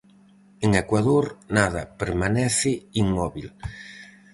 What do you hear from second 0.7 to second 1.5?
Ecuador